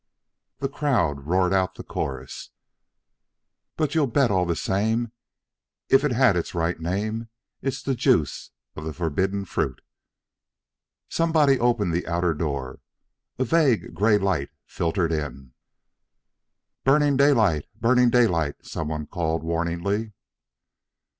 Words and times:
The 0.57 0.67
crowd 0.67 1.27
roared 1.27 1.53
out 1.53 1.75
the 1.75 1.83
chorus: 1.83 2.49
"But 3.77 3.93
you 3.93 4.07
bet 4.07 4.31
all 4.31 4.47
the 4.47 4.55
same 4.55 5.11
If 5.89 6.03
it 6.03 6.11
had 6.11 6.35
its 6.35 6.55
right 6.55 6.79
name 6.79 7.29
It's 7.61 7.83
the 7.83 7.93
juice 7.93 8.49
of 8.75 8.83
the 8.83 8.93
forbidden 8.93 9.45
fruit." 9.45 9.79
Somebody 11.07 11.59
opened 11.59 11.93
the 11.93 12.07
outer 12.07 12.33
door. 12.33 12.79
A 13.37 13.43
vague 13.43 13.93
gray 13.93 14.17
light 14.17 14.49
filtered 14.65 15.11
in. 15.11 15.53
"Burning 16.83 17.15
daylight, 17.15 17.67
burning 17.75 18.09
daylight," 18.09 18.55
some 18.65 18.87
one 18.87 19.05
called 19.05 19.43
warningly. 19.43 20.13